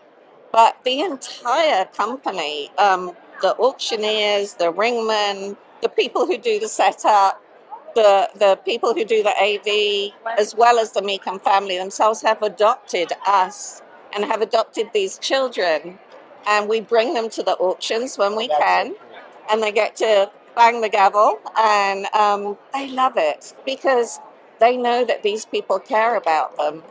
But 0.52 0.78
the 0.86 1.02
entire 1.02 1.86
company, 1.86 2.72
um, 2.78 3.16
the 3.42 3.56
auctioneers, 3.58 4.54
the 4.54 4.72
ringmen, 4.72 5.58
the 5.82 5.90
people 5.90 6.26
who 6.26 6.38
do 6.38 6.60
the 6.60 6.70
setup, 6.70 7.42
the 7.96 8.30
the 8.36 8.60
people 8.66 8.94
who 8.94 9.06
do 9.06 9.24
the 9.24 9.34
AV, 9.42 10.14
as 10.38 10.56
well 10.56 10.80
as 10.80 10.92
the 10.92 11.02
Mecum 11.02 11.42
family 11.42 11.78
themselves, 11.78 12.22
have 12.22 12.42
adopted 12.42 13.14
us 13.28 13.82
and 14.14 14.26
have 14.26 14.42
adopted 14.42 14.88
these 14.94 15.18
children, 15.18 16.00
and 16.48 16.70
we 16.70 16.82
bring 16.82 17.14
them 17.14 17.30
to 17.32 17.44
the 17.44 17.54
auctions 17.54 18.18
when 18.18 18.36
we 18.36 18.48
That's 18.48 18.64
can 18.64 18.88
it. 18.92 18.98
and 19.52 19.64
they 19.64 19.72
get 19.72 19.96
to 19.98 20.30
bang 20.56 20.82
the 20.82 20.90
gavel 20.90 21.40
and 21.58 22.06
um, 22.14 22.58
they 22.74 22.88
love 22.88 23.14
it 23.18 23.54
because 23.66 24.20
they 24.60 24.78
know 24.78 25.04
that 25.04 25.22
these 25.24 25.46
people 25.46 25.80
care 25.80 26.16
about 26.16 26.56
them 26.58 26.82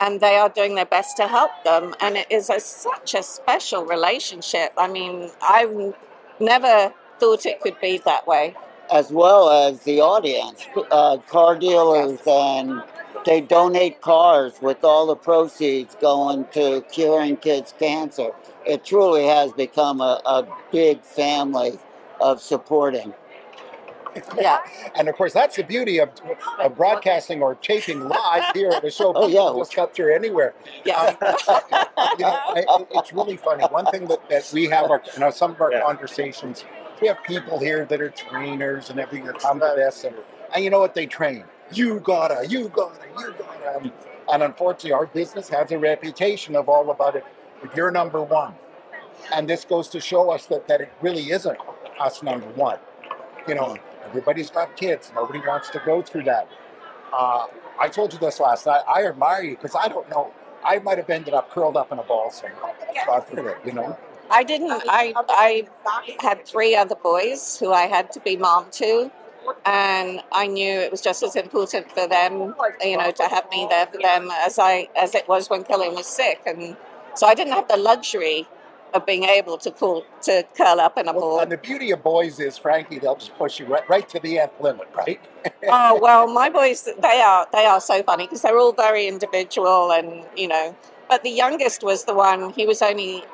and 0.00 0.20
they 0.20 0.36
are 0.36 0.48
doing 0.48 0.74
their 0.74 0.86
best 0.86 1.18
to 1.18 1.26
help 1.28 1.50
them 1.64 1.94
and 2.00 2.16
it 2.16 2.26
is 2.30 2.48
a, 2.48 2.58
such 2.58 3.14
a 3.14 3.22
special 3.22 3.84
relationship 3.84 4.72
i 4.78 4.88
mean 4.88 5.28
i've 5.42 5.94
never 6.40 6.94
thought 7.20 7.44
it 7.44 7.60
could 7.60 7.78
be 7.80 7.98
that 7.98 8.26
way. 8.26 8.54
As 8.92 9.10
well 9.10 9.50
as 9.50 9.80
the 9.80 10.00
audience, 10.00 10.66
uh, 10.90 11.18
car 11.28 11.56
dealers, 11.58 12.20
and 12.26 12.82
they 13.26 13.40
donate 13.40 14.00
cars 14.00 14.54
with 14.62 14.82
all 14.84 15.06
the 15.06 15.16
proceeds 15.16 15.94
going 16.00 16.46
to 16.52 16.82
curing 16.92 17.36
kids' 17.36 17.74
cancer. 17.78 18.30
It 18.66 18.84
truly 18.84 19.24
has 19.26 19.52
become 19.52 20.00
a, 20.00 20.20
a 20.24 20.46
big 20.72 21.02
family 21.02 21.78
of 22.20 22.40
supporting. 22.40 23.14
Yeah. 24.36 24.58
And 24.96 25.08
of 25.08 25.14
course, 25.14 25.32
that's 25.32 25.56
the 25.56 25.62
beauty 25.62 25.98
of, 25.98 26.10
of 26.58 26.76
broadcasting 26.76 27.42
or 27.42 27.54
taping 27.54 28.08
live 28.08 28.44
here 28.54 28.70
at 28.70 28.82
the 28.82 28.90
show. 28.90 29.12
Oh, 29.16 29.28
yeah. 29.28 29.38
People 29.40 29.60
just 29.60 29.74
cut 29.74 29.94
through 29.94 30.14
anywhere. 30.14 30.54
Yeah. 30.84 31.10
you 31.12 32.24
know, 32.24 32.28
I, 32.48 32.64
I- 32.68 32.86
it's 32.92 33.12
really 33.12 33.36
funny. 33.36 33.64
One 33.66 33.86
thing 33.86 34.06
that, 34.08 34.28
that 34.28 34.50
we 34.52 34.64
have, 34.66 34.90
our, 34.90 35.00
you 35.14 35.20
know, 35.20 35.30
some 35.30 35.52
of 35.52 35.60
our 35.60 35.70
Yeah. 35.72 35.82
conversations, 35.82 36.64
we 37.00 37.08
have 37.08 37.22
people 37.24 37.58
here 37.58 37.84
that 37.86 38.00
are 38.00 38.10
trainers 38.10 38.90
and 38.90 39.00
everything 39.00 39.26
that 39.26 39.38
come 39.38 39.60
to 39.60 39.72
this, 39.76 40.04
and, 40.04 40.14
and 40.54 40.64
you 40.64 40.70
know 40.70 40.80
what 40.80 40.94
they 40.94 41.06
train? 41.06 41.44
You 41.72 42.00
gotta, 42.00 42.46
you 42.48 42.68
gotta, 42.68 42.98
you 43.18 43.34
gotta. 43.38 43.78
And, 43.78 43.92
and 44.32 44.42
unfortunately, 44.42 44.92
our 44.92 45.06
business 45.06 45.48
has 45.48 45.70
a 45.72 45.78
reputation 45.78 46.56
of 46.56 46.68
all 46.68 46.90
about 46.90 47.16
it. 47.16 47.24
But 47.60 47.76
you're 47.76 47.90
number 47.90 48.22
one, 48.22 48.54
and 49.34 49.48
this 49.48 49.64
goes 49.64 49.88
to 49.88 50.00
show 50.00 50.30
us 50.30 50.46
that, 50.46 50.66
that 50.68 50.80
it 50.80 50.92
really 51.00 51.30
isn't 51.30 51.58
us 52.00 52.22
number 52.22 52.46
one. 52.48 52.78
You 53.46 53.54
know, 53.54 53.76
everybody's 54.04 54.50
got 54.50 54.76
kids. 54.76 55.12
Nobody 55.14 55.40
wants 55.40 55.70
to 55.70 55.82
go 55.84 56.02
through 56.02 56.24
that. 56.24 56.48
Uh, 57.12 57.46
I 57.78 57.88
told 57.88 58.12
you 58.12 58.18
this 58.18 58.40
last 58.40 58.66
night. 58.66 58.82
I 58.88 59.06
admire 59.06 59.42
you 59.42 59.56
because 59.56 59.74
I 59.74 59.88
don't 59.88 60.08
know. 60.10 60.32
I 60.64 60.78
might 60.78 60.98
have 60.98 61.08
ended 61.08 61.34
up 61.34 61.50
curled 61.50 61.76
up 61.76 61.90
in 61.92 61.98
a 61.98 62.02
ball 62.02 62.30
somewhere. 62.30 62.74
God 63.06 63.26
forbid, 63.26 63.56
you 63.64 63.72
know. 63.72 63.98
I 64.30 64.44
didn't. 64.44 64.70
I 64.88 65.14
I 65.28 65.66
had 66.20 66.46
three 66.46 66.76
other 66.76 66.94
boys 66.96 67.58
who 67.58 67.72
I 67.72 67.82
had 67.86 68.12
to 68.12 68.20
be 68.20 68.36
mom 68.36 68.66
to, 68.72 69.10
and 69.66 70.22
I 70.32 70.46
knew 70.46 70.70
it 70.80 70.90
was 70.90 71.00
just 71.00 71.22
as 71.22 71.36
important 71.36 71.90
for 71.92 72.06
them, 72.08 72.54
you 72.82 72.96
know, 72.96 73.10
to 73.10 73.24
have 73.24 73.50
me 73.50 73.66
there 73.70 73.86
for 73.86 73.98
them 74.00 74.30
as 74.32 74.58
I 74.58 74.88
as 74.96 75.14
it 75.14 75.28
was 75.28 75.50
when 75.50 75.64
Killian 75.64 75.94
was 75.94 76.06
sick, 76.06 76.40
and 76.46 76.76
so 77.14 77.26
I 77.26 77.34
didn't 77.34 77.54
have 77.54 77.68
the 77.68 77.76
luxury 77.76 78.46
of 78.94 79.06
being 79.06 79.24
able 79.24 79.58
to 79.58 79.70
call 79.70 80.04
to 80.22 80.44
curl 80.56 80.80
up 80.80 80.98
in 80.98 81.08
a 81.08 81.12
Well, 81.12 81.20
ball. 81.22 81.40
and 81.40 81.52
the 81.52 81.58
beauty 81.58 81.92
of 81.92 82.02
boys 82.02 82.40
is, 82.40 82.58
frankly, 82.58 82.98
they'll 82.98 83.16
just 83.16 83.36
push 83.36 83.60
you 83.60 83.66
right, 83.66 83.88
right 83.88 84.08
to 84.08 84.20
the 84.20 84.40
end 84.40 84.50
limit, 84.60 84.88
right? 84.96 85.20
oh 85.64 85.98
well, 86.02 86.26
my 86.32 86.50
boys 86.50 86.88
they 87.00 87.20
are 87.20 87.46
they 87.52 87.66
are 87.66 87.80
so 87.80 88.02
funny 88.02 88.26
because 88.26 88.42
they're 88.42 88.58
all 88.58 88.72
very 88.72 89.06
individual 89.08 89.92
and 89.92 90.24
you 90.36 90.48
know. 90.48 90.76
But 91.08 91.24
the 91.24 91.30
youngest 91.30 91.82
was 91.82 92.04
the 92.04 92.14
one. 92.14 92.50
He 92.52 92.66
was 92.66 92.82
only 92.82 93.24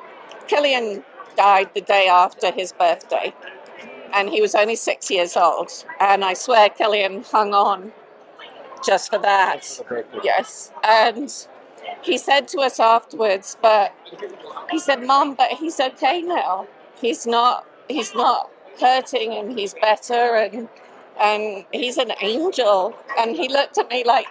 Killian 0.47 1.03
died 1.35 1.69
the 1.73 1.81
day 1.81 2.07
after 2.07 2.51
his 2.51 2.71
birthday, 2.71 3.33
and 4.13 4.29
he 4.29 4.41
was 4.41 4.55
only 4.55 4.75
six 4.75 5.09
years 5.11 5.37
old. 5.37 5.71
And 5.99 6.23
I 6.23 6.33
swear 6.33 6.69
Killian 6.69 7.23
hung 7.23 7.53
on 7.53 7.91
just 8.85 9.09
for 9.09 9.19
that. 9.19 9.81
Yes, 10.23 10.71
and 10.83 11.33
he 12.01 12.17
said 12.17 12.47
to 12.49 12.59
us 12.59 12.79
afterwards, 12.79 13.57
but 13.61 13.93
he 14.71 14.79
said, 14.79 15.03
"Mom, 15.03 15.35
but 15.35 15.51
he's 15.51 15.79
okay 15.79 16.21
now. 16.21 16.67
He's 16.99 17.25
not. 17.27 17.65
He's 17.89 18.13
not 18.13 18.49
hurting, 18.79 19.33
and 19.33 19.57
he's 19.57 19.73
better, 19.73 20.35
and 20.35 20.69
and 21.19 21.65
he's 21.71 21.97
an 21.97 22.13
angel." 22.21 22.93
And 23.17 23.35
he 23.35 23.47
looked 23.47 23.77
at 23.77 23.89
me 23.89 24.03
like, 24.03 24.27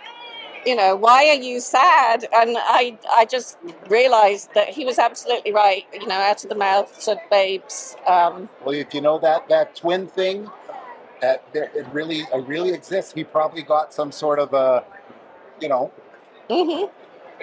you 0.66 0.74
know, 0.74 0.96
why 0.96 1.28
are 1.28 1.34
you 1.34 1.60
sad? 1.60 2.26
And 2.34 2.56
I, 2.58 2.98
I 3.12 3.24
just 3.24 3.56
realized 3.88 4.50
that 4.54 4.68
he 4.68 4.84
was 4.84 4.98
absolutely 4.98 5.52
right. 5.52 5.84
You 5.94 6.06
know, 6.06 6.16
out 6.16 6.42
of 6.42 6.50
the 6.50 6.56
mouths 6.56 7.06
of 7.08 7.18
babes. 7.30 7.96
Um, 8.06 8.48
Well, 8.64 8.74
if 8.74 8.92
you 8.92 9.00
know 9.00 9.18
that 9.20 9.48
that 9.48 9.76
twin 9.76 10.06
thing, 10.08 10.50
that 11.20 11.44
there, 11.52 11.70
it 11.74 11.86
really 11.92 12.20
it 12.20 12.46
really 12.46 12.72
exists. 12.72 13.12
He 13.14 13.24
probably 13.24 13.62
got 13.62 13.94
some 13.94 14.10
sort 14.12 14.38
of 14.38 14.52
a, 14.52 14.84
you 15.60 15.68
know, 15.68 15.92
mhm. 16.50 16.90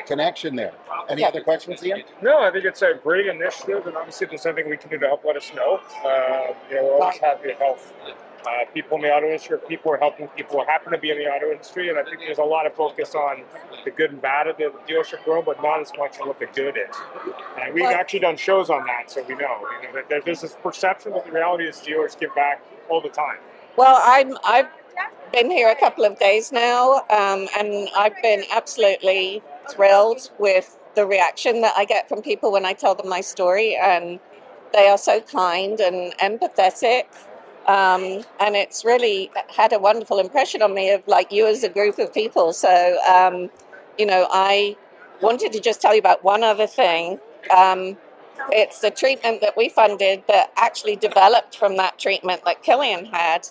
connection 0.06 0.56
there. 0.56 0.74
Any 1.10 1.22
Yeah. 1.22 1.30
other 1.30 1.42
questions, 1.42 1.84
Ian? 1.86 2.04
No, 2.22 2.40
I 2.42 2.52
think 2.52 2.66
it's 2.66 2.82
a 2.82 2.94
great 2.94 3.26
initiative, 3.28 3.88
and 3.88 3.98
obviously, 3.98 4.26
if 4.26 4.32
there's 4.32 4.46
anything 4.46 4.70
we 4.70 4.78
can 4.78 4.90
do 4.90 4.98
to 5.00 5.08
help, 5.08 5.24
let 5.26 5.36
us 5.38 5.52
know. 5.54 5.80
Uh, 6.06 6.54
you 6.70 6.76
know, 6.76 6.84
we're 6.84 6.94
always 7.02 7.18
happy 7.18 7.50
to 7.50 7.56
help 7.56 7.80
uh, 8.46 8.66
people 8.74 8.98
in 8.98 9.04
the 9.04 9.10
auto 9.10 9.26
industry, 9.28 9.58
people 9.68 9.92
are 9.92 9.98
helping 9.98 10.28
people 10.30 10.60
who 10.60 10.66
happen 10.66 10.92
to 10.92 10.98
be 10.98 11.12
in 11.12 11.18
the 11.18 11.26
auto 11.26 11.52
industry. 11.52 11.90
And 11.90 11.98
I 11.98 12.04
think 12.04 12.20
there's 12.20 12.38
a 12.38 12.44
lot 12.44 12.66
of 12.66 12.74
focus 12.74 13.16
on 13.16 13.44
the 13.86 13.92
good 13.92 14.12
and 14.12 14.22
bad 14.22 14.48
of 14.48 14.58
the 14.58 14.72
dealership 14.88 15.26
world, 15.28 15.46
but 15.46 15.62
not 15.62 15.80
as 15.82 15.92
much 15.98 16.20
on 16.20 16.28
what 16.28 16.40
the 16.40 16.48
good 16.48 16.78
is. 16.78 16.96
And 17.60 17.74
we've 17.74 17.84
Well- 17.84 17.94
actually 17.94 18.20
done 18.20 18.38
shows 18.38 18.70
on 18.70 18.86
that, 18.88 19.10
so 19.10 19.24
we 19.24 19.36
know. 19.36 19.58
You 19.82 19.88
know 19.88 19.94
that- 19.94 20.10
that 20.10 20.26
there's 20.26 20.42
this 20.42 20.56
perception, 20.56 21.14
but 21.14 21.26
the 21.26 21.32
reality 21.32 21.68
is 21.68 21.80
dealers 21.80 22.16
give 22.16 22.34
back 22.36 22.62
all 22.90 23.02
the 23.02 23.10
time. 23.10 23.38
Well, 23.76 24.00
I'm 24.04 24.38
I've 24.44 24.68
been 25.32 25.50
here 25.50 25.70
a 25.70 25.76
couple 25.76 26.06
of 26.06 26.20
days 26.20 26.52
now, 26.52 27.02
um, 27.10 27.48
and 27.58 27.90
I've 27.98 28.22
been 28.22 28.44
absolutely 28.52 29.42
thrilled 29.72 30.30
with 30.38 30.78
the 30.96 31.08
reaction 31.08 31.62
that 31.62 31.74
I 31.76 31.86
get 31.86 32.08
from 32.08 32.22
people 32.22 32.52
when 32.52 32.66
I 32.66 32.74
tell 32.74 32.94
them 32.94 33.10
my 33.10 33.22
story, 33.22 33.76
and 33.76 34.20
they 34.74 34.88
are 34.88 34.98
so 34.98 35.22
kind 35.22 35.80
and 35.80 36.16
empathetic. 36.18 37.06
Um, 37.68 38.24
and 38.40 38.56
it's 38.56 38.84
really 38.84 39.32
had 39.56 39.74
a 39.74 39.80
wonderful 39.80 40.20
impression 40.20 40.62
on 40.62 40.74
me 40.74 40.92
of 40.92 41.08
like 41.08 41.32
you 41.32 41.48
as 41.48 41.64
a 41.64 41.70
group 41.70 42.00
of 42.00 42.14
people. 42.14 42.54
So, 42.54 43.00
um, 43.10 43.50
you 43.98 44.06
know, 44.06 44.28
I 44.32 44.76
wanted 45.22 45.54
to 45.54 45.60
just 45.60 45.82
tell 45.82 45.94
you 45.94 46.00
about 46.00 46.24
one 46.24 46.44
other 46.44 46.68
thing. 46.68 47.20
Um, 47.56 47.98
it's 48.52 48.80
the 48.82 48.92
treatment 48.92 49.42
that 49.42 49.56
we 49.56 49.70
funded 49.70 50.24
that 50.28 50.52
actually 50.58 50.98
developed 50.98 51.58
from 51.58 51.78
that 51.78 52.00
treatment 52.00 52.44
that 52.46 52.64
Killian 52.64 53.06
had, 53.06 53.48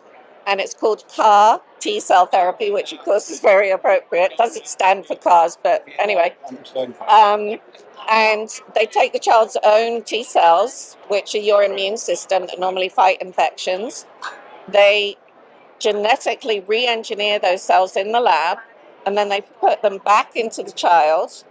and 0.46 0.60
it's 0.60 0.74
called 0.74 1.04
CAR 1.14 1.60
T 1.80 2.00
cell 2.00 2.26
therapy, 2.26 2.70
which 2.70 2.92
of 2.92 3.00
course 3.00 3.30
is 3.30 3.40
very 3.40 3.70
appropriate. 3.70 4.32
Doesn't 4.36 4.66
stand 4.66 5.06
for 5.06 5.16
CARS, 5.16 5.58
but 5.62 5.84
anyway. 5.98 6.34
Um, 7.08 7.58
and 8.10 8.48
they 8.74 8.86
take 8.86 9.12
the 9.12 9.18
child's 9.18 9.56
own 9.64 10.02
T 10.02 10.22
cells, 10.24 10.96
which 11.08 11.34
are 11.34 11.38
your 11.38 11.62
immune 11.62 11.96
system 11.96 12.46
that 12.46 12.58
normally 12.58 12.88
fight 12.88 13.20
infections. 13.20 14.06
They 14.68 15.16
genetically 15.78 16.60
re 16.60 16.86
engineer 16.86 17.38
those 17.38 17.62
cells 17.62 17.96
in 17.96 18.12
the 18.12 18.20
lab, 18.20 18.58
and 19.06 19.16
then 19.16 19.28
they 19.28 19.40
put 19.60 19.82
them 19.82 19.98
back 19.98 20.36
into 20.36 20.62
the 20.62 20.72
child. 20.72 21.44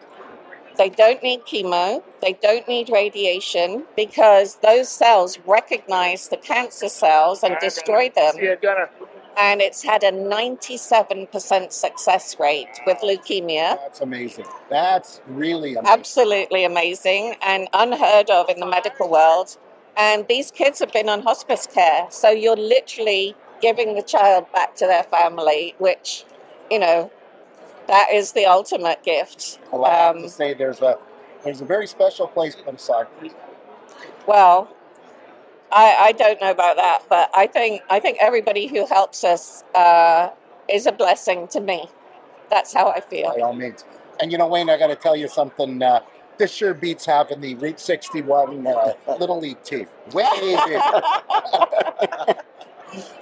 They 0.81 0.89
don't 0.89 1.21
need 1.21 1.41
chemo, 1.41 2.01
they 2.23 2.33
don't 2.33 2.67
need 2.67 2.89
radiation 2.89 3.85
because 3.95 4.55
those 4.63 4.89
cells 4.89 5.37
recognize 5.45 6.29
the 6.29 6.37
cancer 6.37 6.89
cells 6.89 7.43
and 7.43 7.55
destroy 7.61 8.09
them 8.09 8.33
and 9.37 9.61
it's 9.61 9.83
had 9.83 10.01
a 10.03 10.11
97% 10.11 11.71
success 11.71 12.35
rate 12.39 12.79
with 12.87 12.97
leukemia. 12.97 13.77
That's 13.77 14.01
amazing. 14.01 14.45
That's 14.71 15.21
really 15.27 15.75
amazing. 15.75 15.99
Absolutely 15.99 16.65
amazing 16.65 17.35
and 17.43 17.67
unheard 17.73 18.31
of 18.31 18.49
in 18.49 18.59
the 18.59 18.65
medical 18.65 19.07
world. 19.07 19.57
And 19.97 20.27
these 20.27 20.49
kids 20.49 20.79
have 20.79 20.91
been 20.91 21.09
on 21.09 21.21
hospice 21.21 21.67
care, 21.67 22.07
so 22.09 22.31
you're 22.31 22.55
literally 22.57 23.35
giving 23.61 23.93
the 23.93 24.01
child 24.01 24.51
back 24.51 24.75
to 24.77 24.87
their 24.87 25.03
family, 25.03 25.75
which, 25.77 26.23
you 26.71 26.79
know, 26.79 27.11
that 27.91 28.07
is 28.13 28.31
the 28.31 28.45
ultimate 28.45 29.03
gift. 29.03 29.59
Well, 29.71 29.85
I 29.85 29.93
have 29.93 30.15
Um, 30.15 30.23
to 30.23 30.29
say, 30.29 30.53
there's 30.53 30.81
a 30.81 30.97
there's 31.43 31.59
a 31.61 31.65
very 31.65 31.87
special 31.87 32.27
place 32.27 32.55
for. 32.55 33.01
Well, 34.27 34.69
I, 35.71 35.95
I 35.99 36.11
don't 36.13 36.39
know 36.39 36.51
about 36.51 36.77
that, 36.77 37.03
but 37.09 37.29
I 37.35 37.47
think 37.47 37.81
I 37.89 37.99
think 37.99 38.17
everybody 38.21 38.67
who 38.67 38.85
helps 38.85 39.23
us 39.25 39.63
uh, 39.75 40.29
is 40.69 40.85
a 40.87 40.91
blessing 40.93 41.47
to 41.49 41.59
me. 41.59 41.89
That's 42.49 42.73
how 42.73 42.87
I 42.89 43.01
feel. 43.01 43.33
by 43.35 43.41
all 43.41 43.53
means. 43.53 43.83
And 44.21 44.31
you 44.31 44.37
know, 44.37 44.47
Wayne, 44.47 44.69
I 44.69 44.77
got 44.77 44.87
to 44.87 44.95
tell 44.95 45.15
you 45.15 45.27
something. 45.27 45.81
Uh, 45.83 45.99
this 46.37 46.51
sure 46.51 46.73
beats 46.73 47.05
having 47.05 47.41
the 47.41 47.55
Route 47.55 47.79
61 47.79 48.65
uh, 48.65 48.93
Little 49.19 49.39
League 49.39 49.61
team. 49.63 49.85
Way 50.13 50.25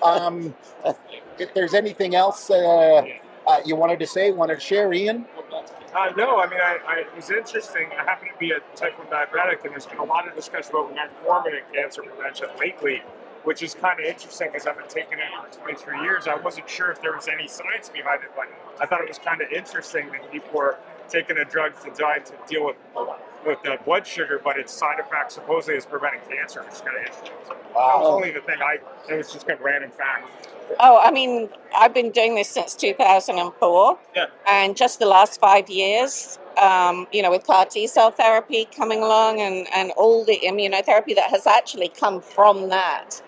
um, 0.03 0.53
if 1.37 1.53
there's 1.53 1.73
anything 1.73 2.15
else 2.15 2.49
uh, 2.49 3.03
uh, 3.49 3.59
you 3.65 3.75
wanted 3.75 3.97
to 3.97 4.05
say, 4.05 4.31
wanted 4.31 4.55
to 4.55 4.61
share, 4.61 4.93
Ian? 4.93 5.25
Uh, 5.95 6.11
no, 6.15 6.39
I 6.39 6.47
mean, 6.47 6.59
I, 6.61 6.77
I, 6.85 6.95
it 6.99 7.15
was 7.15 7.31
interesting. 7.31 7.89
I 7.97 8.03
happen 8.03 8.27
to 8.27 8.37
be 8.37 8.51
a 8.51 8.59
type 8.75 8.97
1 8.99 9.07
diabetic, 9.07 9.63
and 9.63 9.71
there's 9.71 9.87
been 9.87 9.97
a 9.97 10.03
lot 10.03 10.27
of 10.27 10.35
discussion 10.35 10.69
about 10.75 10.95
metformin 10.95 11.57
and 11.57 11.73
cancer 11.73 12.03
prevention 12.03 12.47
lately, 12.59 13.01
which 13.43 13.63
is 13.63 13.73
kind 13.73 13.99
of 13.99 14.05
interesting 14.05 14.49
because 14.51 14.67
I've 14.67 14.77
been 14.77 14.87
taking 14.87 15.17
it 15.17 15.25
for 15.51 15.61
23 15.61 16.01
years. 16.03 16.27
I 16.27 16.35
wasn't 16.35 16.69
sure 16.69 16.91
if 16.91 17.01
there 17.01 17.15
was 17.15 17.27
any 17.27 17.47
science 17.47 17.89
behind 17.89 18.23
it, 18.23 18.29
but 18.35 18.45
I 18.79 18.85
thought 18.85 19.01
it 19.01 19.07
was 19.07 19.17
kind 19.17 19.41
of 19.41 19.51
interesting 19.51 20.11
that 20.11 20.31
people 20.31 20.51
were 20.53 20.77
taking 21.09 21.39
a 21.39 21.45
drug 21.45 21.73
to 21.83 21.89
die 21.97 22.19
to 22.19 22.33
deal 22.47 22.67
with 22.67 22.75
with 23.45 23.59
uh, 23.67 23.77
blood 23.85 24.05
sugar, 24.05 24.41
but 24.43 24.57
its 24.57 24.73
side 24.73 24.99
effect 24.99 25.31
supposedly 25.31 25.75
is 25.77 25.85
preventing 25.85 26.21
cancer, 26.29 26.61
which 26.63 26.73
is 26.73 26.81
kind 26.81 26.97
of 26.97 27.03
interesting. 27.05 27.33
So 27.47 27.53
That 27.53 27.73
was 27.73 28.07
only 28.07 28.31
the 28.31 28.41
thing. 28.41 28.57
I 28.61 28.77
it 29.11 29.17
was 29.17 29.31
just 29.31 29.47
kind 29.47 29.59
of 29.59 29.65
random 29.65 29.91
fact. 29.91 30.47
Oh, 30.79 30.99
I 31.01 31.09
mean, 31.11 31.49
I've 31.75 31.93
been 31.93 32.11
doing 32.11 32.35
this 32.35 32.49
since 32.49 32.75
2004, 32.75 33.97
Yeah. 34.15 34.25
and 34.47 34.77
just 34.77 34.99
the 34.99 35.07
last 35.07 35.39
five 35.39 35.67
years, 35.69 36.37
um, 36.61 37.07
you 37.11 37.23
know, 37.23 37.31
with 37.31 37.43
CAR 37.45 37.65
T 37.65 37.87
cell 37.87 38.11
therapy 38.11 38.65
coming 38.75 38.99
along 39.01 39.41
and, 39.41 39.67
and 39.73 39.91
all 39.91 40.23
the 40.23 40.39
immunotherapy 40.43 41.15
that 41.15 41.29
has 41.31 41.47
actually 41.47 41.89
come 41.89 42.21
from 42.21 42.69
that 42.69 43.21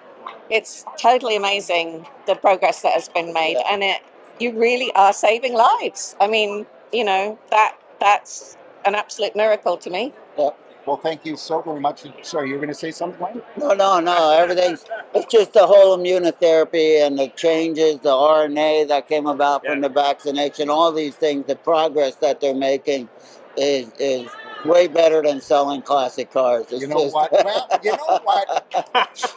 it's 0.51 0.86
totally 1.00 1.36
amazing 1.36 2.06
the 2.27 2.36
progress 2.36 2.82
that 2.82 2.94
has 2.94 3.08
been 3.10 3.34
made, 3.34 3.58
and 3.70 3.82
it 3.84 4.01
you 4.39 4.51
really 4.60 4.91
are 4.94 5.13
saving 5.13 5.53
lives. 5.53 6.15
I 6.20 6.27
mean, 6.27 6.65
you 6.91 7.03
know 7.06 7.39
that 7.50 7.77
that's 8.00 8.58
an 8.86 8.96
absolute 8.96 9.36
miracle 9.36 9.78
to 9.78 9.90
me. 9.90 10.14
Yeah. 10.38 10.50
Well, 10.86 10.98
thank 10.98 11.26
you 11.26 11.38
so 11.38 11.62
very 11.62 11.80
much. 11.80 12.06
Sorry, 12.24 12.48
you 12.48 12.56
were 12.56 12.60
going 12.60 12.70
to 12.70 12.74
say 12.74 12.90
something, 12.92 13.20
Wayne? 13.20 13.42
No, 13.58 13.74
no, 13.74 14.00
no. 14.00 14.32
Everything's 14.32 14.84
it's 15.14 15.32
just 15.32 15.54
the 15.54 15.68
whole 15.68 15.98
immunotherapy 15.98 17.06
and 17.06 17.20
the 17.20 17.28
changes, 17.30 18.00
the 18.00 18.10
RNA 18.10 18.88
that 18.88 19.08
came 19.08 19.28
about 19.28 19.66
from 19.66 19.82
the 19.82 19.90
vaccination, 19.90 20.70
all 20.70 20.92
these 20.92 21.16
things, 21.16 21.46
the 21.46 21.56
progress 21.56 22.16
that 22.16 22.42
they're 22.42 22.56
making 22.56 23.10
is 23.58 23.92
is 24.00 24.28
way 24.65 24.88
better 24.88 25.22
than 25.22 25.41
selling 25.41 25.82
classic 25.82 26.32
cars. 26.32 26.65
It's 26.72 26.82
You 26.82 26.88
know 26.88 27.03
just- 27.03 27.13
what? 27.15 27.32
Well, 27.32 27.68
you 27.84 27.91
know 27.91 28.20
what? 28.24 28.68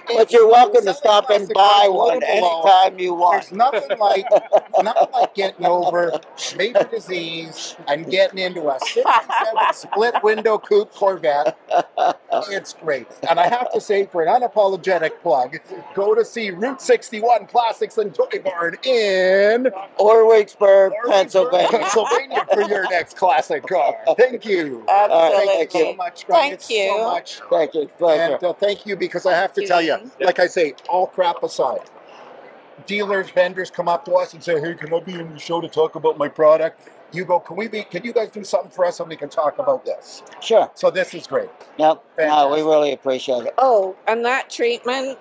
but 0.08 0.32
you're 0.32 0.46
welcome 0.48 0.84
to 0.84 0.94
stop 0.94 1.30
and 1.30 1.48
buy 1.54 1.86
one 1.90 2.22
anytime 2.22 2.98
you 2.98 3.14
want. 3.14 3.42
There's 3.42 3.52
nothing 3.52 3.98
like 3.98 4.26
nothing 4.82 5.08
like 5.12 5.34
getting 5.34 5.66
over 5.66 6.12
major 6.56 6.84
disease 6.90 7.76
and 7.88 8.08
getting 8.10 8.38
into 8.38 8.68
a 8.68 8.78
67 8.80 9.04
split 9.72 10.14
window 10.22 10.58
coupe 10.58 10.92
Corvette. 10.92 11.56
It's 12.48 12.72
great. 12.74 13.06
And 13.28 13.38
I 13.38 13.48
have 13.48 13.70
to 13.72 13.80
say, 13.80 14.06
for 14.06 14.22
an 14.22 14.28
unapologetic 14.28 15.20
plug, 15.22 15.58
go 15.94 16.14
to 16.14 16.24
see 16.24 16.50
Route 16.50 16.80
61 16.82 17.46
Classics 17.46 17.98
and 17.98 18.14
Toy 18.14 18.40
Barn 18.44 18.76
in 18.84 19.68
Orwigsburg, 19.98 20.92
Pennsylvania. 21.06 21.68
Pennsylvania 21.70 22.46
for 22.52 22.62
your 22.62 22.88
next 22.90 23.16
classic 23.16 23.66
car. 23.66 23.96
Thank 24.18 24.44
you. 24.44 24.84
Absolutely. 24.88 25.46
Thank 25.46 25.74
you 25.74 25.80
so 25.80 25.94
much. 25.94 26.24
Thank 26.24 26.54
It's 26.54 26.70
you. 26.70 26.88
so 26.88 27.04
much. 27.04 27.40
Thank 27.50 27.74
you. 27.74 27.88
Pleasure. 27.98 28.34
And 28.34 28.44
uh, 28.44 28.52
thank 28.52 28.86
you 28.86 28.96
because 28.96 29.26
I 29.26 29.32
have 29.34 29.52
to 29.54 29.66
tell 29.66 29.82
you, 29.82 29.96
like 30.20 30.38
I 30.38 30.46
say, 30.46 30.74
all 30.88 31.06
crap 31.06 31.42
aside, 31.42 31.80
dealers, 32.86 33.30
vendors 33.30 33.70
come 33.70 33.88
up 33.88 34.04
to 34.06 34.12
us 34.14 34.34
and 34.34 34.42
say, 34.42 34.60
"Hey, 34.60 34.74
can 34.74 34.92
I 34.92 35.00
be 35.00 35.14
in 35.14 35.32
the 35.32 35.38
show 35.38 35.60
to 35.60 35.68
talk 35.68 35.94
about 35.94 36.18
my 36.18 36.28
product?" 36.28 36.88
You 37.14 37.24
go, 37.24 37.38
"Can 37.38 37.56
we 37.56 37.68
be? 37.68 37.82
Can 37.84 38.04
you 38.04 38.12
guys 38.12 38.30
do 38.30 38.42
something 38.44 38.70
for 38.70 38.84
us 38.84 38.98
and 39.00 39.08
we 39.08 39.16
can 39.16 39.28
talk 39.28 39.58
about 39.58 39.84
this?" 39.84 40.22
Sure. 40.40 40.70
So 40.74 40.90
this 40.90 41.14
is 41.14 41.26
great. 41.26 41.50
Yep. 41.78 42.02
No, 42.18 42.48
we 42.48 42.62
really 42.62 42.92
appreciate 42.92 43.44
it. 43.46 43.54
Oh, 43.56 43.94
and 44.08 44.24
that 44.24 44.50
treatment, 44.50 45.18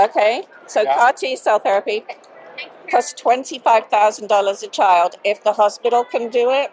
okay. 0.00 0.44
So 0.66 0.82
Yeah. 0.82 0.94
CAR 0.96 1.12
T 1.12 1.36
cell 1.36 1.58
therapy 1.60 2.04
costs 2.90 3.12
twenty-five 3.12 3.86
thousand 3.86 4.28
dollars 4.28 4.62
a 4.62 4.68
child. 4.68 5.16
If 5.24 5.44
the 5.44 5.52
hospital 5.52 6.04
can 6.04 6.28
do 6.30 6.50
it, 6.50 6.72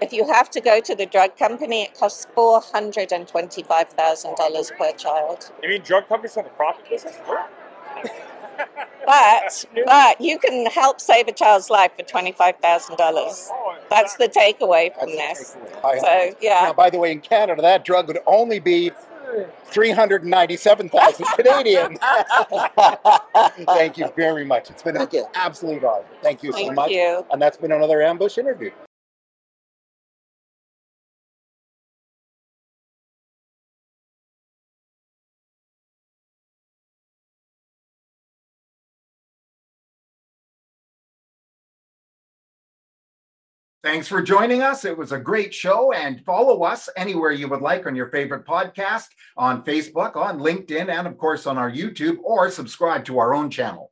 if 0.00 0.12
you 0.12 0.26
have 0.32 0.48
to 0.50 0.60
go 0.60 0.80
to 0.80 0.94
the 0.94 1.06
drug 1.06 1.36
company, 1.36 1.82
it 1.82 1.98
costs 1.98 2.26
four 2.34 2.60
hundred 2.60 3.12
and 3.12 3.26
twenty-five 3.26 3.88
thousand 3.90 4.36
dollars 4.36 4.70
per 4.78 4.92
child. 4.92 5.50
You 5.62 5.68
mean 5.68 5.82
drug 5.82 6.08
companies 6.08 6.36
have 6.36 6.46
a 6.46 6.50
profit 6.50 6.88
business? 6.88 7.16
But 9.06 9.64
but 9.86 10.20
you 10.20 10.38
can 10.38 10.66
help 10.66 11.00
save 11.00 11.28
a 11.28 11.32
child's 11.32 11.70
life 11.70 11.92
for 11.96 12.02
twenty-five 12.04 12.56
thousand 12.58 12.96
dollars. 12.96 13.50
That's 13.88 14.16
the 14.16 14.28
takeaway 14.28 14.94
from 14.98 15.10
this. 15.10 15.56
So 15.82 16.34
yeah. 16.40 16.64
Now, 16.64 16.72
by 16.72 16.90
the 16.90 16.98
way, 16.98 17.12
in 17.12 17.20
Canada, 17.20 17.62
that 17.62 17.84
drug 17.84 18.08
would 18.08 18.18
only 18.26 18.60
be. 18.60 18.92
397,000 19.66 21.24
Canadian. 21.36 21.96
Thank 23.64 23.96
you 23.96 24.12
very 24.16 24.44
much. 24.44 24.70
It's 24.70 24.82
been 24.82 24.96
an 24.96 25.08
absolute 25.34 25.84
honor. 25.84 26.04
Thank 26.20 26.42
you 26.42 26.50
so 26.50 26.58
Thank 26.58 26.74
much. 26.74 26.90
you. 26.90 27.24
And 27.30 27.40
that's 27.40 27.56
been 27.56 27.70
another 27.70 28.02
ambush 28.02 28.38
interview. 28.38 28.72
Thanks 43.82 44.08
for 44.08 44.20
joining 44.20 44.60
us. 44.60 44.84
It 44.84 44.98
was 44.98 45.12
a 45.12 45.18
great 45.18 45.54
show 45.54 45.92
and 45.92 46.22
follow 46.26 46.64
us 46.64 46.90
anywhere 46.98 47.32
you 47.32 47.48
would 47.48 47.62
like 47.62 47.86
on 47.86 47.94
your 47.94 48.10
favorite 48.10 48.44
podcast, 48.44 49.06
on 49.38 49.64
Facebook, 49.64 50.16
on 50.16 50.38
LinkedIn, 50.38 50.90
and 50.90 51.06
of 51.06 51.16
course 51.16 51.46
on 51.46 51.56
our 51.56 51.70
YouTube 51.70 52.18
or 52.22 52.50
subscribe 52.50 53.06
to 53.06 53.18
our 53.18 53.32
own 53.34 53.48
channel. 53.48 53.90